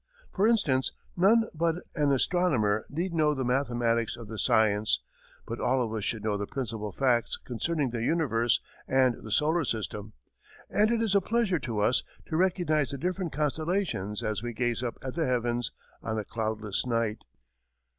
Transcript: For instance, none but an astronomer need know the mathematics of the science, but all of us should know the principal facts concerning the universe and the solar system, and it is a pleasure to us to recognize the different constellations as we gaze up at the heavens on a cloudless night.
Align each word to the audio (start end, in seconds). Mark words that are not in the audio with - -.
For 0.33 0.47
instance, 0.47 0.91
none 1.15 1.43
but 1.53 1.75
an 1.95 2.11
astronomer 2.11 2.87
need 2.89 3.13
know 3.13 3.35
the 3.35 3.45
mathematics 3.45 4.17
of 4.17 4.27
the 4.27 4.39
science, 4.39 4.99
but 5.45 5.59
all 5.59 5.79
of 5.79 5.93
us 5.93 6.03
should 6.03 6.23
know 6.23 6.37
the 6.37 6.47
principal 6.47 6.91
facts 6.91 7.37
concerning 7.37 7.91
the 7.91 8.01
universe 8.01 8.61
and 8.87 9.21
the 9.21 9.29
solar 9.31 9.63
system, 9.63 10.13
and 10.71 10.89
it 10.89 11.03
is 11.03 11.13
a 11.13 11.21
pleasure 11.21 11.59
to 11.59 11.77
us 11.81 12.01
to 12.25 12.35
recognize 12.35 12.89
the 12.89 12.97
different 12.97 13.31
constellations 13.33 14.23
as 14.23 14.41
we 14.41 14.53
gaze 14.53 14.81
up 14.81 14.97
at 15.03 15.13
the 15.13 15.27
heavens 15.27 15.69
on 16.01 16.17
a 16.17 16.25
cloudless 16.25 16.83
night. 16.87 17.19